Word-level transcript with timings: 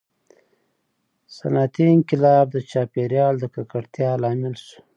•صنعتي 1.35 1.85
انقلاب 1.95 2.45
د 2.51 2.57
چاپېریال 2.71 3.33
د 3.39 3.43
ککړتیا 3.55 4.09
لامل 4.23 4.55
شو. 4.65 4.77